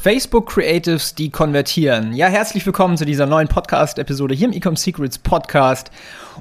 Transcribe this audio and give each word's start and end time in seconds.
Facebook 0.00 0.48
Creatives, 0.48 1.16
die 1.16 1.28
konvertieren. 1.28 2.12
Ja, 2.12 2.28
herzlich 2.28 2.64
willkommen 2.64 2.96
zu 2.96 3.04
dieser 3.04 3.26
neuen 3.26 3.48
Podcast-Episode 3.48 4.32
hier 4.32 4.46
im 4.46 4.54
Ecom 4.54 4.76
Secrets 4.76 5.18
Podcast. 5.18 5.90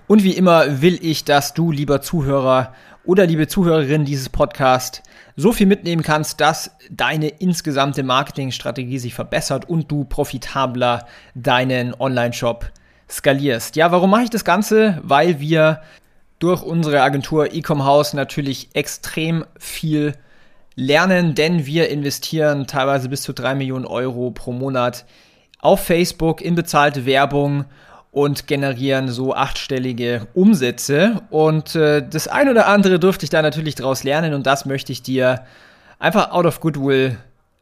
Und 0.05 0.23
wie 0.23 0.33
immer 0.33 0.83
will 0.83 0.99
ich, 1.01 1.25
dass 1.25 1.55
du, 1.55 1.71
lieber 1.71 2.01
Zuhörer 2.01 2.75
oder 3.03 3.25
liebe 3.25 3.47
Zuhörerin 3.47 4.05
dieses 4.05 4.29
Podcasts, 4.29 5.01
so 5.35 5.51
viel 5.51 5.65
mitnehmen 5.65 6.03
kannst, 6.03 6.39
dass 6.39 6.71
deine 6.91 7.29
insgesamte 7.29 8.03
Marketingstrategie 8.03 8.99
sich 8.99 9.15
verbessert 9.15 9.67
und 9.67 9.91
du 9.91 10.03
profitabler 10.03 11.07
deinen 11.33 11.95
Online-Shop 11.99 12.71
skalierst. 13.09 13.75
Ja, 13.75 13.91
warum 13.91 14.11
mache 14.11 14.23
ich 14.23 14.29
das 14.29 14.45
Ganze? 14.45 14.99
Weil 15.01 15.39
wir 15.39 15.81
durch 16.37 16.61
unsere 16.61 17.01
Agentur 17.01 17.51
Ecom 17.51 17.83
House 17.83 18.13
natürlich 18.13 18.69
extrem 18.75 19.45
viel 19.57 20.13
lernen, 20.77 21.35
denn 21.35 21.65
wir 21.65 21.89
investieren 21.89 22.67
teilweise 22.67 23.09
bis 23.09 23.23
zu 23.23 23.33
drei 23.33 23.55
Millionen 23.55 23.85
Euro 23.85 24.31
pro 24.31 24.53
Monat 24.53 25.05
auf 25.59 25.83
Facebook 25.83 26.39
in 26.39 26.55
bezahlte 26.55 27.05
Werbung 27.05 27.65
und 28.11 28.47
generieren 28.47 29.09
so 29.09 29.33
achtstellige 29.33 30.27
Umsätze. 30.33 31.23
Und 31.29 31.75
äh, 31.75 32.07
das 32.07 32.27
ein 32.27 32.47
oder 32.47 32.67
andere 32.67 32.99
dürfte 32.99 33.25
ich 33.25 33.31
da 33.31 33.41
natürlich 33.41 33.75
daraus 33.75 34.03
lernen 34.03 34.33
und 34.33 34.45
das 34.45 34.65
möchte 34.65 34.91
ich 34.91 35.01
dir 35.01 35.43
einfach 35.99 36.31
out 36.31 36.45
of 36.45 36.61
goodwill 36.61 37.17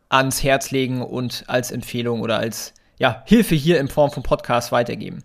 ans 0.09 0.44
Herz 0.44 0.72
legen 0.72 1.02
und 1.02 1.45
als 1.47 1.72
Empfehlung 1.72 2.22
oder 2.22 2.38
als 2.38 2.73
ja, 2.97 3.23
Hilfe 3.25 3.55
hier 3.55 3.79
in 3.79 3.88
Form 3.88 4.11
von 4.11 4.23
Podcast 4.23 4.72
weitergeben. 4.72 5.23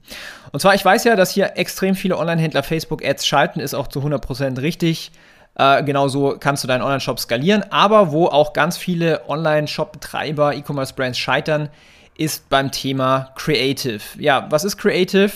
Und 0.53 0.61
zwar, 0.61 0.75
ich 0.75 0.85
weiß 0.85 1.05
ja, 1.05 1.17
dass 1.17 1.33
hier 1.33 1.53
extrem 1.57 1.95
viele 1.95 2.19
Online-Händler 2.19 2.63
Facebook-Ads 2.63 3.27
schalten, 3.27 3.61
ist 3.61 3.75
auch 3.75 3.89
zu 3.89 4.01
100% 4.01 4.61
richtig. 4.61 5.13
Äh, 5.61 5.85
genauso 5.85 6.37
kannst 6.41 6.65
du 6.65 6.69
deinen 6.69 6.81
Online-Shop 6.81 7.21
skalieren. 7.21 7.65
Aber 7.71 8.13
wo 8.13 8.29
auch 8.29 8.55
ganz 8.55 8.79
viele 8.79 9.29
Online-Shop-Betreiber, 9.29 10.55
E-Commerce-Brands 10.55 11.19
scheitern, 11.19 11.69
ist 12.17 12.49
beim 12.49 12.71
Thema 12.71 13.33
Creative. 13.37 14.01
Ja, 14.19 14.47
was 14.49 14.65
ist 14.65 14.79
Creative? 14.79 15.31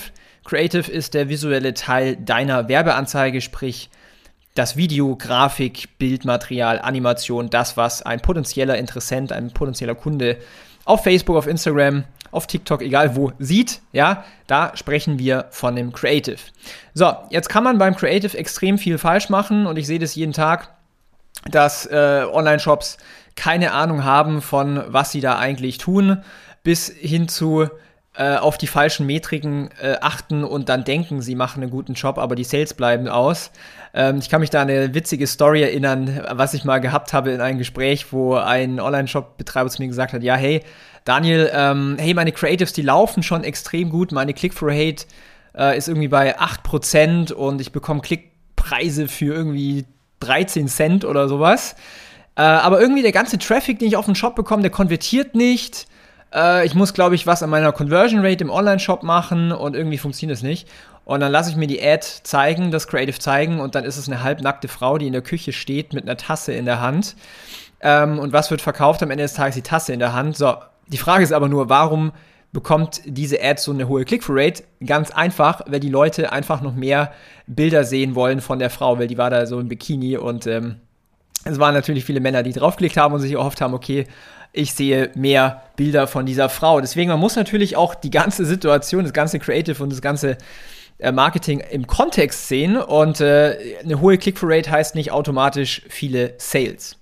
Creative 0.44 0.90
ist 0.90 1.12
der 1.12 1.28
visuelle 1.28 1.74
Teil 1.74 2.16
deiner 2.16 2.68
Werbeanzeige, 2.68 3.42
sprich 3.42 3.90
das 4.54 4.78
Video, 4.78 5.14
Grafik, 5.14 5.98
Bildmaterial, 5.98 6.78
Animation, 6.78 7.50
das, 7.50 7.76
was 7.76 8.00
ein 8.00 8.20
potenzieller 8.20 8.78
Interessent, 8.78 9.30
ein 9.30 9.50
potenzieller 9.52 9.94
Kunde 9.94 10.38
auf 10.84 11.02
Facebook, 11.02 11.36
auf 11.36 11.46
Instagram, 11.46 12.04
auf 12.30 12.46
TikTok, 12.46 12.82
egal 12.82 13.16
wo, 13.16 13.32
sieht, 13.38 13.80
ja, 13.92 14.24
da 14.46 14.76
sprechen 14.76 15.18
wir 15.18 15.46
von 15.50 15.76
dem 15.76 15.92
Creative. 15.92 16.38
So, 16.92 17.14
jetzt 17.30 17.48
kann 17.48 17.64
man 17.64 17.78
beim 17.78 17.94
Creative 17.94 18.36
extrem 18.36 18.76
viel 18.78 18.98
falsch 18.98 19.28
machen 19.28 19.66
und 19.66 19.78
ich 19.78 19.86
sehe 19.86 19.98
das 19.98 20.14
jeden 20.14 20.32
Tag, 20.32 20.70
dass 21.50 21.86
äh, 21.86 22.26
Online-Shops 22.30 22.98
keine 23.36 23.72
Ahnung 23.72 24.04
haben 24.04 24.42
von, 24.42 24.82
was 24.88 25.12
sie 25.12 25.20
da 25.20 25.38
eigentlich 25.38 25.78
tun, 25.78 26.22
bis 26.62 26.88
hin 26.88 27.28
zu 27.28 27.68
äh, 28.16 28.36
auf 28.36 28.58
die 28.58 28.66
falschen 28.66 29.06
Metriken 29.06 29.70
äh, 29.82 29.96
achten 30.00 30.44
und 30.44 30.68
dann 30.68 30.84
denken, 30.84 31.20
sie 31.20 31.34
machen 31.34 31.62
einen 31.62 31.70
guten 31.70 31.94
Job, 31.94 32.18
aber 32.18 32.36
die 32.36 32.44
Sales 32.44 32.74
bleiben 32.74 33.08
aus. 33.08 33.50
Ähm, 33.92 34.18
ich 34.18 34.28
kann 34.28 34.40
mich 34.40 34.50
da 34.50 34.62
an 34.62 34.70
eine 34.70 34.94
witzige 34.94 35.26
Story 35.26 35.62
erinnern, 35.62 36.20
was 36.30 36.54
ich 36.54 36.64
mal 36.64 36.78
gehabt 36.78 37.12
habe 37.12 37.32
in 37.32 37.40
einem 37.40 37.58
Gespräch, 37.58 38.12
wo 38.12 38.36
ein 38.36 38.78
Online-Shop-Betreiber 38.78 39.68
zu 39.68 39.82
mir 39.82 39.88
gesagt 39.88 40.12
hat, 40.12 40.22
ja, 40.22 40.36
hey, 40.36 40.62
Daniel, 41.04 41.50
ähm, 41.52 41.96
hey, 41.98 42.14
meine 42.14 42.32
Creatives, 42.32 42.72
die 42.72 42.82
laufen 42.82 43.22
schon 43.22 43.44
extrem 43.44 43.90
gut, 43.90 44.12
meine 44.12 44.32
Click-Through-Rate 44.32 45.06
äh, 45.56 45.76
ist 45.76 45.88
irgendwie 45.88 46.08
bei 46.08 46.38
8% 46.38 47.32
und 47.32 47.60
ich 47.60 47.72
bekomme 47.72 48.00
Klickpreise 48.00 49.08
für 49.08 49.34
irgendwie 49.34 49.86
13 50.20 50.68
Cent 50.68 51.04
oder 51.04 51.28
sowas. 51.28 51.74
Äh, 52.36 52.42
aber 52.42 52.80
irgendwie 52.80 53.02
der 53.02 53.12
ganze 53.12 53.38
Traffic, 53.38 53.78
den 53.78 53.88
ich 53.88 53.96
auf 53.96 54.06
den 54.06 54.14
Shop 54.14 54.34
bekomme, 54.34 54.62
der 54.62 54.70
konvertiert 54.70 55.34
nicht. 55.34 55.86
Äh, 56.34 56.66
ich 56.66 56.74
muss, 56.74 56.92
glaube 56.92 57.14
ich, 57.14 57.26
was 57.26 57.42
an 57.42 57.50
meiner 57.50 57.72
Conversion 57.72 58.24
Rate 58.24 58.44
im 58.44 58.50
Online-Shop 58.50 59.02
machen 59.02 59.52
und 59.52 59.76
irgendwie 59.76 59.98
funktioniert 59.98 60.36
es 60.36 60.42
nicht. 60.42 60.68
Und 61.04 61.20
dann 61.20 61.30
lasse 61.30 61.50
ich 61.50 61.56
mir 61.56 61.66
die 61.66 61.82
Ad 61.82 62.04
zeigen, 62.22 62.70
das 62.70 62.88
Creative 62.88 63.18
zeigen 63.18 63.60
und 63.60 63.74
dann 63.74 63.84
ist 63.84 63.98
es 63.98 64.08
eine 64.08 64.22
halbnackte 64.22 64.68
Frau, 64.68 64.98
die 64.98 65.06
in 65.06 65.12
der 65.12 65.22
Küche 65.22 65.52
steht 65.52 65.92
mit 65.92 66.04
einer 66.04 66.16
Tasse 66.16 66.52
in 66.54 66.64
der 66.64 66.80
Hand. 66.80 67.14
Ähm, 67.80 68.18
und 68.18 68.32
was 68.32 68.50
wird 68.50 68.62
verkauft? 68.62 69.02
Am 69.02 69.10
Ende 69.10 69.24
des 69.24 69.34
Tages 69.34 69.54
die 69.54 69.62
Tasse 69.62 69.92
in 69.92 69.98
der 69.98 70.14
Hand. 70.14 70.36
So, 70.36 70.56
die 70.88 70.96
Frage 70.96 71.22
ist 71.22 71.32
aber 71.32 71.48
nur, 71.48 71.68
warum 71.68 72.12
bekommt 72.52 73.02
diese 73.04 73.42
Ad 73.42 73.60
so 73.60 73.72
eine 73.72 73.86
hohe 73.86 74.04
Click-Through-Rate? 74.04 74.62
Ganz 74.86 75.10
einfach, 75.10 75.60
weil 75.66 75.80
die 75.80 75.90
Leute 75.90 76.32
einfach 76.32 76.62
noch 76.62 76.74
mehr 76.74 77.12
Bilder 77.46 77.84
sehen 77.84 78.14
wollen 78.14 78.40
von 78.40 78.58
der 78.58 78.70
Frau, 78.70 78.98
weil 78.98 79.08
die 79.08 79.18
war 79.18 79.28
da 79.28 79.44
so 79.44 79.60
im 79.60 79.68
Bikini 79.68 80.16
und 80.16 80.46
ähm, 80.46 80.76
es 81.44 81.58
waren 81.58 81.74
natürlich 81.74 82.06
viele 82.06 82.20
Männer, 82.20 82.42
die 82.42 82.52
draufgeklickt 82.52 82.96
haben 82.96 83.12
und 83.12 83.20
sich 83.20 83.32
erhofft 83.32 83.60
haben, 83.60 83.74
okay, 83.74 84.06
ich 84.54 84.72
sehe 84.72 85.10
mehr 85.14 85.62
Bilder 85.76 86.06
von 86.06 86.24
dieser 86.24 86.48
Frau. 86.48 86.80
Deswegen, 86.80 87.10
man 87.10 87.20
muss 87.20 87.36
natürlich 87.36 87.76
auch 87.76 87.94
die 87.94 88.10
ganze 88.10 88.46
Situation, 88.46 89.02
das 89.02 89.12
ganze 89.12 89.40
Creative 89.40 89.82
und 89.82 89.90
das 89.90 90.00
ganze 90.00 90.38
äh, 90.98 91.10
Marketing 91.12 91.60
im 91.60 91.86
Kontext 91.86 92.48
sehen 92.48 92.76
und 92.76 93.20
äh, 93.20 93.58
eine 93.82 94.00
hohe 94.00 94.16
Click-Through-Rate 94.16 94.70
heißt 94.70 94.94
nicht 94.94 95.10
automatisch 95.10 95.82
viele 95.88 96.34
Sales. 96.38 96.96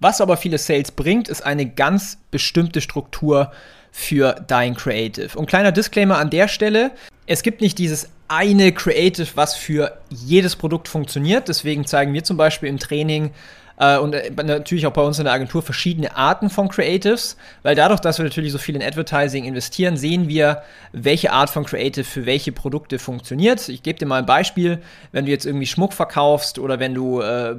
Was 0.00 0.20
aber 0.20 0.36
viele 0.36 0.58
Sales 0.58 0.92
bringt, 0.92 1.28
ist 1.28 1.44
eine 1.44 1.66
ganz 1.66 2.18
bestimmte 2.30 2.82
Struktur 2.82 3.50
für 3.90 4.34
dein 4.46 4.76
Creative. 4.76 5.36
Und 5.36 5.46
kleiner 5.46 5.72
Disclaimer 5.72 6.18
an 6.18 6.28
der 6.30 6.46
Stelle, 6.46 6.92
es 7.28 7.42
gibt 7.42 7.60
nicht 7.60 7.78
dieses 7.78 8.08
eine 8.26 8.72
Creative, 8.72 9.28
was 9.34 9.54
für 9.54 9.98
jedes 10.08 10.56
Produkt 10.56 10.88
funktioniert. 10.88 11.48
Deswegen 11.48 11.86
zeigen 11.86 12.14
wir 12.14 12.24
zum 12.24 12.38
Beispiel 12.38 12.70
im 12.70 12.78
Training 12.78 13.32
äh, 13.78 13.98
und 13.98 14.14
äh, 14.14 14.30
natürlich 14.30 14.86
auch 14.86 14.94
bei 14.94 15.02
uns 15.02 15.18
in 15.18 15.24
der 15.24 15.34
Agentur 15.34 15.60
verschiedene 15.60 16.16
Arten 16.16 16.48
von 16.48 16.70
Creatives, 16.70 17.36
weil 17.62 17.74
dadurch, 17.74 18.00
dass 18.00 18.16
wir 18.16 18.24
natürlich 18.24 18.50
so 18.50 18.56
viel 18.56 18.76
in 18.76 18.82
Advertising 18.82 19.44
investieren, 19.44 19.98
sehen 19.98 20.26
wir, 20.26 20.62
welche 20.92 21.30
Art 21.30 21.50
von 21.50 21.66
Creative 21.66 22.04
für 22.04 22.24
welche 22.24 22.50
Produkte 22.50 22.98
funktioniert. 22.98 23.68
Ich 23.68 23.82
gebe 23.82 23.98
dir 23.98 24.06
mal 24.06 24.20
ein 24.20 24.26
Beispiel, 24.26 24.78
wenn 25.12 25.26
du 25.26 25.30
jetzt 25.30 25.44
irgendwie 25.44 25.66
Schmuck 25.66 25.92
verkaufst 25.92 26.58
oder 26.58 26.80
wenn 26.80 26.94
du 26.94 27.20
äh, 27.20 27.54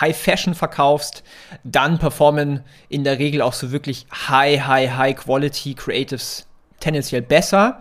High 0.00 0.16
Fashion 0.16 0.54
verkaufst, 0.54 1.22
dann 1.64 1.98
performen 1.98 2.60
in 2.90 3.04
der 3.04 3.18
Regel 3.18 3.40
auch 3.40 3.54
so 3.54 3.72
wirklich 3.72 4.06
High, 4.28 4.66
High, 4.66 4.90
High 4.96 5.16
Quality 5.16 5.74
Creatives 5.74 6.44
tendenziell 6.78 7.22
besser. 7.22 7.80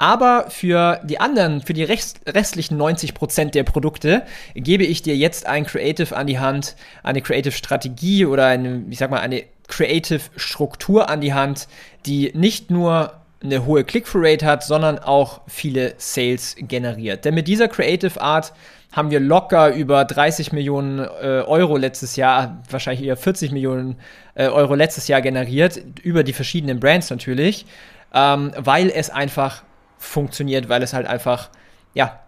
Aber 0.00 0.46
für 0.48 0.98
die 1.04 1.20
anderen, 1.20 1.60
für 1.60 1.74
die 1.74 1.84
restlichen 1.84 2.80
90% 2.80 3.50
der 3.50 3.64
Produkte 3.64 4.22
gebe 4.54 4.82
ich 4.82 5.02
dir 5.02 5.14
jetzt 5.14 5.44
ein 5.44 5.66
Creative 5.66 6.16
an 6.16 6.26
die 6.26 6.38
Hand, 6.38 6.74
eine 7.02 7.20
Creative 7.20 7.52
Strategie 7.52 8.24
oder 8.24 8.46
eine, 8.46 8.82
ich 8.88 8.96
sag 8.96 9.10
mal, 9.10 9.20
eine 9.20 9.44
Creative 9.68 10.22
Struktur 10.36 11.10
an 11.10 11.20
die 11.20 11.34
Hand, 11.34 11.68
die 12.06 12.32
nicht 12.34 12.70
nur 12.70 13.12
eine 13.42 13.66
hohe 13.66 13.84
Click-Through-Rate 13.84 14.46
hat, 14.46 14.64
sondern 14.64 14.98
auch 14.98 15.42
viele 15.46 15.92
Sales 15.98 16.56
generiert. 16.58 17.26
Denn 17.26 17.34
mit 17.34 17.46
dieser 17.46 17.68
Creative 17.68 18.22
Art 18.22 18.54
haben 18.92 19.10
wir 19.10 19.20
locker 19.20 19.74
über 19.74 20.06
30 20.06 20.52
Millionen 20.52 21.00
äh, 21.00 21.42
Euro 21.46 21.76
letztes 21.76 22.16
Jahr, 22.16 22.62
wahrscheinlich 22.70 23.06
eher 23.06 23.18
40 23.18 23.52
Millionen 23.52 23.96
äh, 24.34 24.48
Euro 24.48 24.74
letztes 24.74 25.08
Jahr 25.08 25.20
generiert, 25.20 25.78
über 26.02 26.24
die 26.24 26.32
verschiedenen 26.32 26.80
Brands 26.80 27.10
natürlich, 27.10 27.66
ähm, 28.14 28.52
weil 28.56 28.88
es 28.88 29.10
einfach 29.10 29.62
funktioniert, 30.00 30.68
weil 30.68 30.82
es 30.82 30.92
halt 30.92 31.06
einfach, 31.06 31.50
ja, 31.94 32.18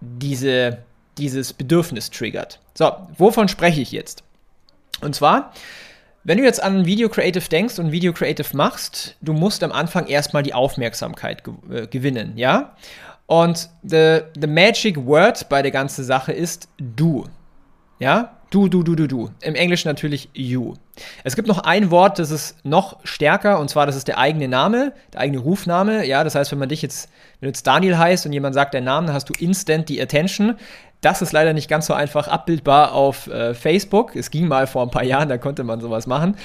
diese, 0.00 0.78
dieses 1.16 1.52
Bedürfnis 1.54 2.10
triggert. 2.10 2.60
So, 2.74 2.92
wovon 3.16 3.48
spreche 3.48 3.80
ich 3.80 3.92
jetzt? 3.92 4.24
Und 5.00 5.14
zwar, 5.14 5.52
wenn 6.24 6.38
du 6.38 6.44
jetzt 6.44 6.62
an 6.62 6.84
Video 6.84 7.08
Creative 7.08 7.48
denkst 7.48 7.78
und 7.78 7.92
Video 7.92 8.12
Creative 8.12 8.56
machst, 8.56 9.16
du 9.22 9.32
musst 9.32 9.62
am 9.62 9.72
Anfang 9.72 10.06
erstmal 10.06 10.42
die 10.42 10.54
Aufmerksamkeit 10.54 11.44
ge 11.44 11.54
äh, 11.70 11.86
gewinnen, 11.86 12.36
ja? 12.36 12.74
Und 13.26 13.70
the, 13.82 14.20
the 14.38 14.46
magic 14.46 14.96
word 15.06 15.48
bei 15.48 15.62
der 15.62 15.70
ganzen 15.70 16.04
Sache 16.04 16.32
ist 16.32 16.68
du. 16.76 17.26
Ja? 17.98 18.36
Du, 18.50 18.68
du, 18.68 18.82
du, 18.82 18.94
du, 18.94 19.06
du. 19.06 19.30
Im 19.40 19.54
Englischen 19.54 19.88
natürlich 19.88 20.28
you. 20.34 20.74
Es 21.24 21.36
gibt 21.36 21.48
noch 21.48 21.58
ein 21.58 21.90
Wort, 21.90 22.18
das 22.18 22.30
ist 22.30 22.64
noch 22.64 22.98
stärker, 23.04 23.58
und 23.58 23.68
zwar 23.68 23.86
das 23.86 23.96
ist 23.96 24.08
der 24.08 24.18
eigene 24.18 24.48
Name, 24.48 24.92
der 25.12 25.20
eigene 25.20 25.38
Rufname. 25.38 26.06
Ja, 26.06 26.24
das 26.24 26.34
heißt, 26.34 26.52
wenn 26.52 26.58
man 26.58 26.68
dich 26.68 26.82
jetzt, 26.82 27.08
wenn 27.40 27.46
du 27.46 27.50
jetzt 27.50 27.66
Daniel 27.66 27.98
heißt 27.98 28.26
und 28.26 28.32
jemand 28.32 28.54
sagt 28.54 28.74
deinen 28.74 28.84
Namen, 28.84 29.08
dann 29.08 29.16
hast 29.16 29.28
du 29.28 29.34
instant 29.38 29.88
die 29.88 30.00
Attention. 30.00 30.56
Das 31.00 31.20
ist 31.20 31.32
leider 31.32 31.52
nicht 31.52 31.68
ganz 31.68 31.86
so 31.86 31.92
einfach 31.92 32.28
abbildbar 32.28 32.92
auf 32.92 33.26
äh, 33.26 33.52
Facebook. 33.52 34.16
Es 34.16 34.30
ging 34.30 34.48
mal 34.48 34.66
vor 34.66 34.82
ein 34.82 34.90
paar 34.90 35.04
Jahren, 35.04 35.28
da 35.28 35.36
konnte 35.36 35.62
man 35.62 35.80
sowas 35.80 36.06
machen. 36.06 36.36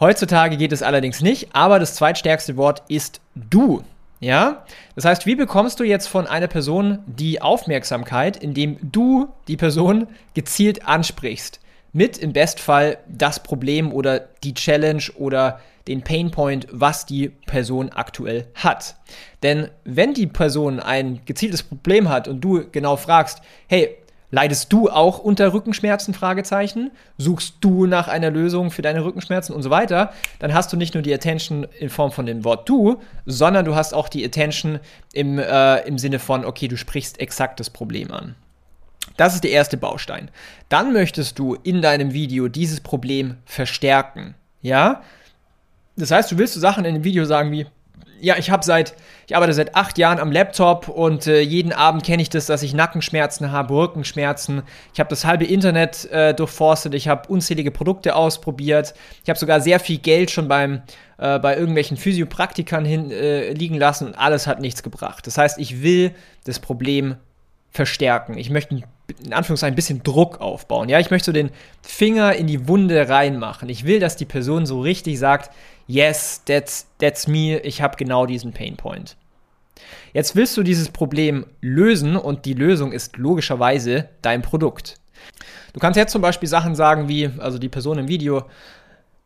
Heutzutage 0.00 0.56
geht 0.56 0.72
es 0.72 0.82
allerdings 0.82 1.20
nicht, 1.20 1.54
aber 1.54 1.78
das 1.78 1.94
zweitstärkste 1.94 2.56
Wort 2.56 2.82
ist 2.88 3.20
du. 3.34 3.82
Ja? 4.20 4.64
Das 4.94 5.04
heißt, 5.04 5.26
wie 5.26 5.34
bekommst 5.34 5.78
du 5.78 5.84
jetzt 5.84 6.06
von 6.06 6.26
einer 6.26 6.46
Person 6.46 7.00
die 7.06 7.42
Aufmerksamkeit, 7.42 8.36
indem 8.36 8.78
du 8.80 9.28
die 9.46 9.56
Person 9.56 10.06
gezielt 10.34 10.86
ansprichst? 10.86 11.60
Mit 11.92 12.18
im 12.18 12.32
Bestfall 12.32 12.98
das 13.08 13.42
Problem 13.42 13.92
oder 13.92 14.20
die 14.42 14.54
Challenge 14.54 15.02
oder 15.16 15.60
den 15.88 16.02
Painpoint, 16.02 16.66
was 16.70 17.06
die 17.06 17.28
Person 17.28 17.90
aktuell 17.90 18.46
hat. 18.54 18.96
Denn 19.42 19.68
wenn 19.84 20.14
die 20.14 20.26
Person 20.26 20.80
ein 20.80 21.20
gezieltes 21.24 21.62
Problem 21.62 22.08
hat 22.08 22.28
und 22.28 22.40
du 22.42 22.68
genau 22.70 22.96
fragst, 22.96 23.40
hey, 23.68 23.96
Leidest 24.30 24.70
du 24.74 24.90
auch 24.90 25.18
unter 25.20 25.54
Rückenschmerzen? 25.54 26.12
Fragezeichen. 26.12 26.90
Suchst 27.16 27.56
du 27.60 27.86
nach 27.86 28.08
einer 28.08 28.30
Lösung 28.30 28.70
für 28.70 28.82
deine 28.82 29.02
Rückenschmerzen 29.02 29.54
und 29.54 29.62
so 29.62 29.70
weiter? 29.70 30.12
Dann 30.38 30.52
hast 30.52 30.70
du 30.70 30.76
nicht 30.76 30.92
nur 30.92 31.02
die 31.02 31.14
Attention 31.14 31.66
in 31.78 31.88
Form 31.88 32.12
von 32.12 32.26
dem 32.26 32.44
Wort 32.44 32.68
du, 32.68 33.00
sondern 33.24 33.64
du 33.64 33.74
hast 33.74 33.94
auch 33.94 34.08
die 34.08 34.24
Attention 34.24 34.80
im, 35.14 35.38
äh, 35.38 35.78
im 35.86 35.96
Sinne 35.96 36.18
von, 36.18 36.44
okay, 36.44 36.68
du 36.68 36.76
sprichst 36.76 37.20
exakt 37.20 37.58
das 37.58 37.70
Problem 37.70 38.10
an. 38.10 38.34
Das 39.18 39.34
ist 39.34 39.44
der 39.44 39.50
erste 39.50 39.76
Baustein. 39.76 40.30
Dann 40.70 40.92
möchtest 40.94 41.38
du 41.38 41.56
in 41.62 41.82
deinem 41.82 42.14
Video 42.14 42.48
dieses 42.48 42.80
Problem 42.80 43.36
verstärken. 43.44 44.34
Ja? 44.62 45.02
Das 45.96 46.12
heißt, 46.12 46.30
du 46.30 46.38
willst 46.38 46.54
so 46.54 46.60
Sachen 46.60 46.84
in 46.84 46.94
dem 46.94 47.04
Video 47.04 47.24
sagen 47.24 47.50
wie, 47.50 47.66
ja, 48.20 48.36
ich 48.36 48.50
habe 48.50 48.64
seit, 48.64 48.94
ich 49.26 49.34
arbeite 49.34 49.54
seit 49.54 49.74
acht 49.74 49.98
Jahren 49.98 50.20
am 50.20 50.30
Laptop 50.30 50.88
und 50.88 51.26
äh, 51.26 51.40
jeden 51.40 51.72
Abend 51.72 52.04
kenne 52.04 52.22
ich 52.22 52.30
das, 52.30 52.46
dass 52.46 52.62
ich 52.62 52.74
Nackenschmerzen 52.74 53.50
habe, 53.50 53.74
Rückenschmerzen. 53.74 54.62
Ich 54.94 55.00
habe 55.00 55.10
das 55.10 55.24
halbe 55.24 55.44
Internet 55.44 56.10
äh, 56.10 56.32
durchforstet, 56.32 56.94
ich 56.94 57.08
habe 57.08 57.28
unzählige 57.28 57.70
Produkte 57.70 58.14
ausprobiert. 58.14 58.94
Ich 59.24 59.28
habe 59.28 59.38
sogar 59.38 59.60
sehr 59.60 59.80
viel 59.80 59.98
Geld 59.98 60.30
schon 60.30 60.46
beim, 60.46 60.82
äh, 61.18 61.40
bei 61.40 61.56
irgendwelchen 61.56 61.96
Physiopraktikern 61.96 62.84
hin, 62.84 63.10
äh, 63.10 63.52
liegen 63.52 63.76
lassen 63.76 64.06
und 64.06 64.18
alles 64.18 64.46
hat 64.46 64.60
nichts 64.60 64.84
gebracht. 64.84 65.26
Das 65.26 65.38
heißt, 65.38 65.58
ich 65.58 65.82
will 65.82 66.12
das 66.44 66.60
Problem 66.60 67.16
verstärken. 67.70 68.38
Ich 68.38 68.50
möchte 68.50 68.74
in 69.24 69.32
Anführungszeichen 69.32 69.72
ein 69.72 69.76
bisschen 69.76 70.02
Druck 70.02 70.40
aufbauen. 70.40 70.88
Ja, 70.88 71.00
ich 71.00 71.10
möchte 71.10 71.26
so 71.26 71.32
den 71.32 71.50
Finger 71.82 72.34
in 72.34 72.46
die 72.46 72.68
Wunde 72.68 73.08
reinmachen. 73.08 73.68
Ich 73.68 73.84
will, 73.84 74.00
dass 74.00 74.16
die 74.16 74.26
Person 74.26 74.66
so 74.66 74.80
richtig 74.80 75.18
sagt, 75.18 75.50
yes, 75.86 76.42
that's, 76.44 76.86
that's 76.98 77.26
me, 77.26 77.58
ich 77.60 77.80
habe 77.80 77.96
genau 77.96 78.26
diesen 78.26 78.52
Painpoint. 78.52 79.16
Jetzt 80.12 80.36
willst 80.36 80.56
du 80.56 80.62
dieses 80.62 80.90
Problem 80.90 81.46
lösen 81.60 82.16
und 82.16 82.44
die 82.44 82.54
Lösung 82.54 82.92
ist 82.92 83.16
logischerweise 83.16 84.08
dein 84.22 84.42
Produkt. 84.42 84.96
Du 85.72 85.80
kannst 85.80 85.96
jetzt 85.96 86.12
zum 86.12 86.22
Beispiel 86.22 86.48
Sachen 86.48 86.74
sagen 86.74 87.08
wie, 87.08 87.30
also 87.38 87.58
die 87.58 87.68
Person 87.68 87.98
im 87.98 88.08
Video, 88.08 88.44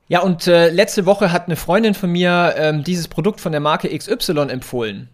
ja, 0.08 0.20
und 0.20 0.46
äh, 0.46 0.68
letzte 0.68 1.06
Woche 1.06 1.32
hat 1.32 1.46
eine 1.46 1.56
Freundin 1.56 1.94
von 1.94 2.10
mir 2.10 2.54
ähm, 2.58 2.84
dieses 2.84 3.08
Produkt 3.08 3.40
von 3.40 3.52
der 3.52 3.62
Marke 3.62 3.96
XY 3.96 4.48
empfohlen. 4.50 5.08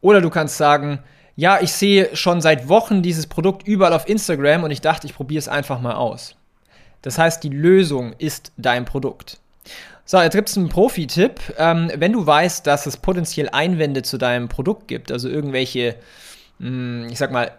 Oder 0.00 0.20
du 0.20 0.30
kannst 0.30 0.56
sagen, 0.56 1.00
ja, 1.36 1.60
ich 1.60 1.72
sehe 1.72 2.14
schon 2.14 2.40
seit 2.40 2.68
Wochen 2.68 3.02
dieses 3.02 3.26
Produkt 3.26 3.66
überall 3.66 3.92
auf 3.92 4.08
Instagram 4.08 4.64
und 4.64 4.70
ich 4.70 4.80
dachte, 4.80 5.06
ich 5.06 5.14
probiere 5.14 5.38
es 5.38 5.48
einfach 5.48 5.80
mal 5.80 5.94
aus. 5.94 6.36
Das 7.00 7.18
heißt, 7.18 7.42
die 7.42 7.48
Lösung 7.48 8.14
ist 8.18 8.52
dein 8.56 8.84
Produkt. 8.84 9.38
So, 10.04 10.20
jetzt 10.20 10.34
gibt 10.34 10.48
es 10.48 10.56
einen 10.56 10.68
Profi-Tipp. 10.68 11.40
Ähm, 11.58 11.90
wenn 11.96 12.12
du 12.12 12.26
weißt, 12.26 12.66
dass 12.66 12.86
es 12.86 12.96
potenziell 12.96 13.48
Einwände 13.50 14.02
zu 14.02 14.18
deinem 14.18 14.48
Produkt 14.48 14.88
gibt, 14.88 15.10
also 15.10 15.28
irgendwelche, 15.28 15.96
mh, 16.58 16.68
hm, 16.68 17.08
ich 17.10 17.18
sag 17.18 17.32
mal, 17.32 17.52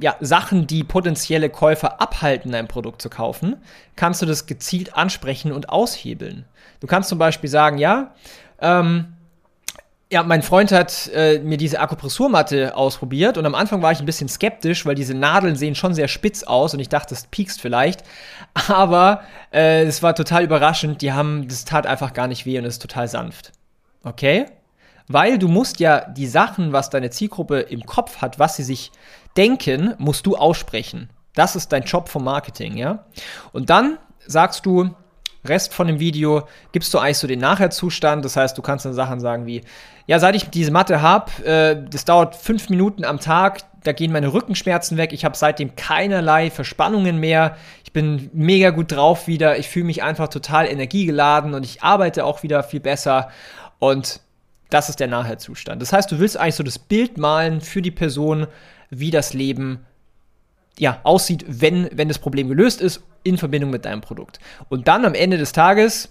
ja, 0.00 0.16
Sachen, 0.20 0.66
die 0.66 0.84
potenzielle 0.84 1.50
Käufer 1.50 2.00
abhalten, 2.00 2.52
dein 2.52 2.68
Produkt 2.68 3.02
zu 3.02 3.10
kaufen, 3.10 3.56
kannst 3.96 4.22
du 4.22 4.26
das 4.26 4.46
gezielt 4.46 4.94
ansprechen 4.94 5.52
und 5.52 5.68
aushebeln. 5.68 6.46
Du 6.80 6.86
kannst 6.86 7.10
zum 7.10 7.18
Beispiel 7.18 7.50
sagen, 7.50 7.78
ja, 7.78 8.14
ähm, 8.60 9.14
ja, 10.12 10.22
mein 10.22 10.42
Freund 10.42 10.72
hat 10.72 11.10
äh, 11.14 11.38
mir 11.38 11.56
diese 11.56 11.80
Akupressurmatte 11.80 12.76
ausprobiert 12.76 13.38
und 13.38 13.46
am 13.46 13.54
Anfang 13.54 13.80
war 13.80 13.92
ich 13.92 14.00
ein 14.00 14.04
bisschen 14.04 14.28
skeptisch, 14.28 14.84
weil 14.84 14.94
diese 14.94 15.14
Nadeln 15.14 15.56
sehen 15.56 15.74
schon 15.74 15.94
sehr 15.94 16.06
spitz 16.06 16.42
aus 16.42 16.74
und 16.74 16.80
ich 16.80 16.90
dachte, 16.90 17.14
das 17.14 17.28
piekst 17.28 17.62
vielleicht. 17.62 18.04
Aber 18.68 19.22
äh, 19.54 19.84
es 19.84 20.02
war 20.02 20.14
total 20.14 20.44
überraschend. 20.44 21.00
Die 21.00 21.14
haben, 21.14 21.48
das 21.48 21.64
tat 21.64 21.86
einfach 21.86 22.12
gar 22.12 22.26
nicht 22.28 22.44
weh 22.44 22.58
und 22.58 22.66
es 22.66 22.74
ist 22.74 22.82
total 22.82 23.08
sanft. 23.08 23.52
Okay? 24.04 24.44
Weil 25.08 25.38
du 25.38 25.48
musst 25.48 25.80
ja 25.80 26.04
die 26.04 26.26
Sachen, 26.26 26.74
was 26.74 26.90
deine 26.90 27.08
Zielgruppe 27.08 27.60
im 27.60 27.86
Kopf 27.86 28.18
hat, 28.18 28.38
was 28.38 28.56
sie 28.56 28.64
sich 28.64 28.92
denken, 29.38 29.94
musst 29.96 30.26
du 30.26 30.36
aussprechen. 30.36 31.08
Das 31.34 31.56
ist 31.56 31.72
dein 31.72 31.84
Job 31.84 32.10
vom 32.10 32.24
Marketing, 32.24 32.76
ja? 32.76 33.06
Und 33.52 33.70
dann 33.70 33.96
sagst 34.26 34.66
du, 34.66 34.94
Rest 35.44 35.74
von 35.74 35.86
dem 35.86 35.98
Video 35.98 36.46
gibst 36.72 36.94
du 36.94 36.98
eigentlich 36.98 37.18
so 37.18 37.26
den 37.26 37.40
Nachherzustand. 37.40 38.24
Das 38.24 38.36
heißt, 38.36 38.56
du 38.56 38.62
kannst 38.62 38.84
dann 38.84 38.94
Sachen 38.94 39.20
sagen 39.20 39.46
wie, 39.46 39.62
ja, 40.06 40.18
seit 40.18 40.36
ich 40.36 40.50
diese 40.50 40.70
Matte 40.70 41.02
habe, 41.02 41.44
äh, 41.44 41.84
das 41.90 42.04
dauert 42.04 42.36
fünf 42.36 42.68
Minuten 42.68 43.04
am 43.04 43.18
Tag, 43.18 43.60
da 43.82 43.92
gehen 43.92 44.12
meine 44.12 44.32
Rückenschmerzen 44.32 44.96
weg. 44.96 45.12
Ich 45.12 45.24
habe 45.24 45.36
seitdem 45.36 45.74
keinerlei 45.74 46.50
Verspannungen 46.50 47.18
mehr. 47.18 47.56
Ich 47.84 47.92
bin 47.92 48.30
mega 48.32 48.70
gut 48.70 48.92
drauf 48.92 49.26
wieder. 49.26 49.58
Ich 49.58 49.68
fühle 49.68 49.86
mich 49.86 50.02
einfach 50.02 50.28
total 50.28 50.66
energiegeladen 50.66 51.54
und 51.54 51.64
ich 51.64 51.82
arbeite 51.82 52.24
auch 52.24 52.42
wieder 52.42 52.62
viel 52.62 52.80
besser. 52.80 53.30
Und 53.78 54.20
das 54.70 54.88
ist 54.88 55.00
der 55.00 55.08
Nachherzustand. 55.08 55.82
Das 55.82 55.92
heißt, 55.92 56.10
du 56.12 56.18
willst 56.18 56.36
eigentlich 56.36 56.54
so 56.54 56.62
das 56.62 56.78
Bild 56.78 57.18
malen 57.18 57.60
für 57.60 57.82
die 57.82 57.90
Person, 57.90 58.46
wie 58.90 59.10
das 59.10 59.34
Leben 59.34 59.84
ja, 60.78 61.00
aussieht, 61.02 61.44
wenn, 61.46 61.88
wenn 61.92 62.08
das 62.08 62.18
Problem 62.18 62.48
gelöst 62.48 62.80
ist, 62.80 63.02
in 63.24 63.38
Verbindung 63.38 63.70
mit 63.70 63.84
deinem 63.84 64.00
Produkt. 64.00 64.40
Und 64.68 64.88
dann 64.88 65.04
am 65.04 65.14
Ende 65.14 65.38
des 65.38 65.52
Tages 65.52 66.08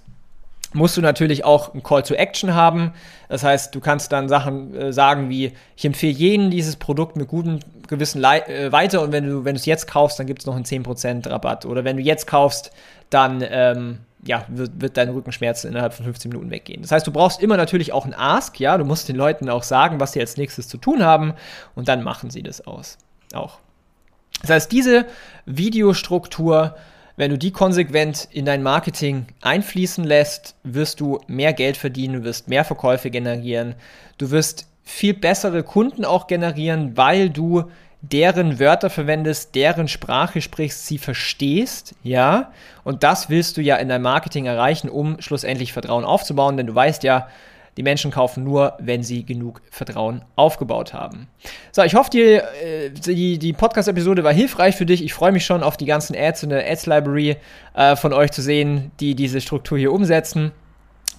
musst 0.74 0.96
du 0.96 1.02
natürlich 1.02 1.44
auch 1.44 1.74
ein 1.74 1.84
Call 1.84 2.04
to 2.04 2.14
Action 2.14 2.54
haben. 2.54 2.94
Das 3.28 3.44
heißt, 3.44 3.76
du 3.76 3.80
kannst 3.80 4.12
dann 4.12 4.30
Sachen 4.30 4.74
äh, 4.74 4.94
sagen 4.94 5.30
wie, 5.30 5.52
ich 5.76 5.86
empfehle 5.86 6.14
jeden 6.14 6.50
dieses 6.52 6.78
Produkt 6.78 7.18
mit 7.18 7.28
gutem 7.28 7.60
Gewissen 7.88 8.24
äh, 8.24 8.72
weiter 8.72 9.02
und 9.02 9.12
wenn 9.12 9.28
du, 9.28 9.44
wenn 9.44 9.56
es 9.56 9.66
jetzt 9.66 9.88
kaufst, 9.88 10.18
dann 10.20 10.28
gibt 10.28 10.40
es 10.40 10.46
noch 10.46 10.56
einen 10.56 10.64
10% 10.64 11.30
Rabatt. 11.30 11.66
Oder 11.66 11.84
wenn 11.84 11.98
du 11.98 12.04
jetzt 12.04 12.26
kaufst, 12.26 12.72
dann 13.10 13.44
ähm, 13.50 14.00
ja, 14.24 14.46
wird, 14.48 14.80
wird 14.80 14.98
dein 14.98 15.10
Rückenschmerz 15.10 15.64
innerhalb 15.66 15.94
von 15.94 16.06
15 16.06 16.30
Minuten 16.30 16.52
weggehen. 16.52 16.82
Das 16.82 16.92
heißt, 16.92 17.06
du 17.06 17.12
brauchst 17.12 17.42
immer 17.42 17.58
natürlich 17.58 17.92
auch 17.92 18.06
einen 18.06 18.14
Ask, 18.14 18.60
ja, 18.60 18.78
du 18.78 18.86
musst 18.86 19.10
den 19.10 19.16
Leuten 19.16 19.50
auch 19.50 19.64
sagen, 19.64 20.00
was 20.00 20.14
sie 20.14 20.22
als 20.22 20.38
nächstes 20.38 20.68
zu 20.68 20.78
tun 20.78 21.04
haben 21.04 21.34
und 21.76 21.88
dann 21.90 22.04
machen 22.04 22.30
sie 22.30 22.44
das 22.44 22.66
aus. 22.66 22.98
Auch. 23.34 23.60
Das 24.42 24.50
heißt, 24.50 24.72
diese 24.72 25.06
Videostruktur 25.46 26.76
wenn 27.22 27.30
du 27.30 27.38
die 27.38 27.52
konsequent 27.52 28.28
in 28.32 28.46
dein 28.46 28.64
Marketing 28.64 29.28
einfließen 29.42 30.04
lässt, 30.04 30.56
wirst 30.64 31.00
du 31.00 31.20
mehr 31.28 31.54
Geld 31.54 31.78
verdienen, 31.78 32.24
wirst 32.24 32.48
mehr 32.48 32.66
Verkäufe 32.66 33.12
generieren, 33.12 33.76
du 34.18 34.32
wirst 34.32 34.66
viel 34.84 35.14
bessere 35.14 35.62
Kunden 35.62 36.06
auch 36.06 36.26
generieren, 36.26 36.98
weil 36.98 37.30
du 37.30 37.66
deren 38.02 38.60
Wörter 38.60 38.90
verwendest, 38.90 39.54
deren 39.54 39.88
Sprache 39.88 40.42
sprichst, 40.42 40.88
sie 40.88 40.98
verstehst, 40.98 41.94
ja. 42.02 42.52
Und 42.84 43.04
das 43.04 43.30
willst 43.30 43.58
du 43.58 43.62
ja 43.62 43.76
in 43.76 43.90
deinem 43.90 44.02
Marketing 44.02 44.48
erreichen, 44.48 44.90
um 44.90 45.22
schlussendlich 45.22 45.74
Vertrauen 45.74 46.04
aufzubauen, 46.04 46.58
denn 46.58 46.66
du 46.66 46.74
weißt 46.74 47.04
ja, 47.04 47.28
die 47.78 47.84
Menschen 47.84 48.12
kaufen 48.12 48.44
nur, 48.44 48.74
wenn 48.80 49.04
sie 49.04 49.26
genug 49.26 49.62
Vertrauen 49.72 50.24
aufgebaut 50.36 50.94
haben. 50.94 51.28
So, 51.72 51.84
ich 51.84 51.96
hoffe, 51.96 52.10
die, 52.10 52.22
äh, 52.22 52.90
die, 52.90 53.40
die 53.40 53.54
Podcast-Episode 53.54 54.24
war 54.24 54.34
hilfreich 54.34 54.76
für 54.76 54.86
dich. 54.86 55.04
Ich 55.04 55.14
freue 55.14 55.32
mich 55.32 55.46
schon 55.46 55.64
auf 55.64 55.78
die 55.78 55.86
ganzen 55.86 56.16
Ads 56.16 56.44
in 56.44 56.50
der 56.50 56.70
Ads-Library 56.70 57.38
äh, 57.74 57.96
von 57.96 58.14
euch 58.14 58.32
zu 58.32 58.42
sehen, 58.42 58.92
die 59.00 59.16
diese 59.16 59.42
Struktur 59.42 59.78
hier 59.78 59.94
umsetzen. 59.94 60.52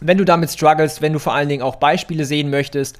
Wenn 0.00 0.18
du 0.18 0.24
damit 0.24 0.50
struggles, 0.50 1.00
wenn 1.00 1.12
du 1.12 1.18
vor 1.18 1.34
allen 1.34 1.48
Dingen 1.48 1.62
auch 1.62 1.76
Beispiele 1.76 2.24
sehen 2.24 2.50
möchtest 2.50 2.98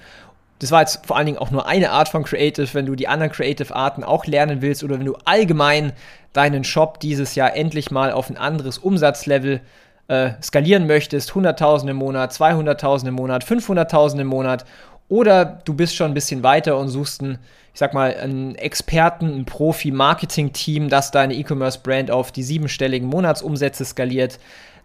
das 0.63 0.71
war 0.71 0.81
jetzt 0.81 1.05
vor 1.07 1.17
allen 1.17 1.27
Dingen 1.27 1.39
auch 1.39 1.51
nur 1.51 1.67
eine 1.67 1.91
Art 1.91 2.09
von 2.09 2.23
Creative, 2.23 2.73
wenn 2.73 2.87
du 2.87 2.95
die 2.95 3.09
anderen 3.09 3.33
Creative 3.33 3.75
Arten 3.75 4.05
auch 4.05 4.27
lernen 4.27 4.63
willst 4.63 4.85
oder 4.85 4.97
wenn 4.97 5.07
du 5.07 5.17
allgemein 5.25 5.93
deinen 6.33 6.63
Shop 6.63 7.01
dieses 7.01 7.35
Jahr 7.35 7.57
endlich 7.57 7.91
mal 7.91 8.13
auf 8.13 8.31
ein 8.31 8.37
anderes 8.37 8.79
Umsatzlevel 8.79 9.61
äh, 10.09 10.31
skalieren 10.43 10.87
möchtest, 10.87 11.33
100.000 11.33 11.91
im 11.91 11.97
Monat, 11.97 12.33
200.000 12.33 13.09
im 13.09 13.15
Monat, 13.15 13.45
500.000 13.45 14.21
im 14.21 14.27
Monat 14.27 14.65
oder 15.09 15.45
du 15.45 15.75
bist 15.75 15.95
schon 15.95 16.11
ein 16.13 16.15
bisschen 16.15 16.43
weiter 16.43 16.79
und 16.79 16.89
suchst 16.89 17.23
einen, 17.23 17.39
ich 17.75 17.81
sag 17.81 17.93
mal, 17.93 18.15
einen 18.15 18.55
Experten, 18.55 19.27
ein 19.27 19.45
Profi-Marketing-Team, 19.45 20.89
das 20.89 21.11
deine 21.11 21.35
E-Commerce-Brand 21.35 22.11
auf 22.11 22.33
die 22.33 22.43
siebenstelligen 22.43 23.09
Monatsumsätze 23.09 23.85
skaliert, 23.85 24.39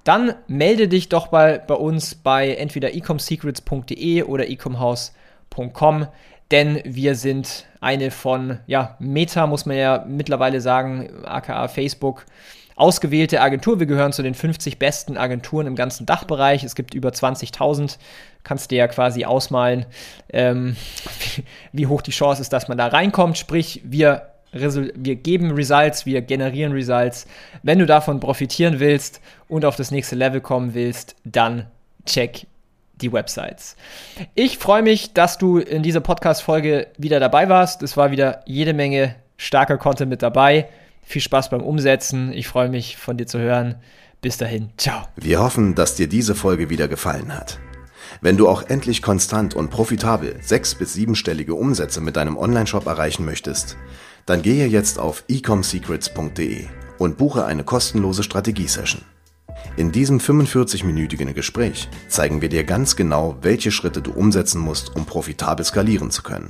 dann 0.03 0.33
melde 0.47 0.87
dich 0.87 1.09
doch 1.09 1.27
bei, 1.27 1.59
bei 1.59 1.75
uns 1.75 2.15
bei 2.15 2.55
entweder 2.55 2.93
ecomsecrets.de 2.93 4.23
oder 4.23 4.49
ecomhouse.com, 4.49 6.07
denn 6.51 6.81
wir 6.83 7.15
sind 7.15 7.65
eine 7.81 8.11
von, 8.11 8.59
ja, 8.67 8.95
Meta 8.99 9.47
muss 9.47 9.65
man 9.65 9.77
ja 9.77 10.05
mittlerweile 10.07 10.61
sagen, 10.61 11.09
aka 11.25 11.67
Facebook, 11.67 12.25
ausgewählte 12.77 13.41
Agentur. 13.41 13.79
Wir 13.79 13.87
gehören 13.87 14.13
zu 14.13 14.23
den 14.23 14.35
50 14.35 14.79
besten 14.79 15.17
Agenturen 15.17 15.67
im 15.67 15.75
ganzen 15.75 16.05
Dachbereich. 16.05 16.63
Es 16.63 16.75
gibt 16.75 16.93
über 16.93 17.09
20.000. 17.09 17.97
Kannst 18.43 18.71
dir 18.71 18.77
ja 18.77 18.87
quasi 18.87 19.25
ausmalen, 19.25 19.85
ähm, 20.31 20.77
wie, 21.73 21.87
hoch 21.87 22.01
die 22.01 22.11
Chance 22.11 22.41
ist, 22.41 22.53
dass 22.53 22.69
man 22.69 22.77
da 22.77 22.87
reinkommt. 22.87 23.37
Sprich, 23.37 23.81
wir 23.83 24.29
wir 24.53 25.15
geben 25.15 25.51
Results, 25.51 26.05
wir 26.05 26.21
generieren 26.21 26.71
Results. 26.71 27.27
Wenn 27.63 27.79
du 27.79 27.85
davon 27.85 28.21
profitieren 28.21 28.79
willst 28.79 29.19
und 29.49 29.65
auf 29.65 29.75
das 29.75 29.91
nächste 29.91 30.15
Level 30.15 30.39
kommen 30.39 30.73
willst, 30.73 31.17
dann 31.25 31.67
check 32.05 32.47
die 32.95 33.11
Websites. 33.11 33.75
Ich 34.35 34.57
freue 34.57 34.81
mich, 34.81 35.13
dass 35.13 35.37
du 35.37 35.57
in 35.57 35.83
dieser 35.83 35.99
Podcast-Folge 35.99 36.87
wieder 36.97 37.19
dabei 37.19 37.49
warst. 37.49 37.83
Es 37.83 37.97
war 37.97 38.09
wieder 38.09 38.41
jede 38.45 38.73
Menge 38.73 39.15
starker 39.35 39.77
Content 39.77 40.09
mit 40.09 40.21
dabei. 40.21 40.69
Viel 41.09 41.21
Spaß 41.21 41.51
beim 41.51 41.61
Umsetzen. 41.61 42.33
Ich 42.33 42.49
freue 42.49 42.67
mich, 42.67 42.97
von 42.97 43.15
dir 43.15 43.27
zu 43.27 43.39
hören. 43.39 43.75
Bis 44.19 44.35
dahin, 44.35 44.71
ciao. 44.75 45.07
Wir 45.15 45.39
hoffen, 45.39 45.73
dass 45.73 45.95
dir 45.95 46.09
diese 46.09 46.35
Folge 46.35 46.69
wieder 46.69 46.89
gefallen 46.89 47.33
hat. 47.33 47.59
Wenn 48.19 48.35
du 48.35 48.49
auch 48.49 48.63
endlich 48.63 49.01
konstant 49.01 49.53
und 49.53 49.69
profitabel 49.69 50.35
sechs- 50.41 50.75
bis 50.75 50.91
siebenstellige 50.91 51.55
Umsätze 51.55 52.01
mit 52.01 52.17
deinem 52.17 52.35
Onlineshop 52.35 52.87
erreichen 52.87 53.23
möchtest, 53.23 53.77
dann 54.25 54.41
gehe 54.41 54.67
jetzt 54.67 54.99
auf 54.99 55.23
ecomsecrets.de 55.29 56.65
und 56.97 57.17
buche 57.17 57.45
eine 57.45 57.63
kostenlose 57.63 58.23
Strategiesession. 58.23 59.03
In 59.77 59.93
diesem 59.93 60.19
45-minütigen 60.19 61.31
Gespräch 61.31 61.87
zeigen 62.09 62.41
wir 62.41 62.49
dir 62.49 62.65
ganz 62.65 62.97
genau, 62.97 63.37
welche 63.43 63.71
Schritte 63.71 64.01
du 64.01 64.11
umsetzen 64.11 64.59
musst, 64.59 64.93
um 64.93 65.05
profitabel 65.05 65.65
skalieren 65.65 66.11
zu 66.11 66.21
können. 66.21 66.49